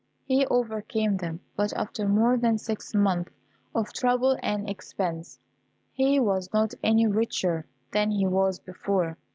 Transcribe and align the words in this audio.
He 0.25 0.47
overcame 0.47 1.17
them, 1.17 1.41
but 1.55 1.73
after 1.73 2.07
more 2.07 2.35
than 2.35 2.57
six 2.57 2.95
months 2.95 3.29
of 3.75 3.93
trouble 3.93 4.35
and 4.41 4.67
expense, 4.67 5.37
he 5.93 6.19
was 6.19 6.51
not 6.51 6.73
any 6.81 7.05
richer 7.05 7.67
than 7.91 8.09
he 8.09 8.25
was 8.25 8.57
before. 8.57 9.19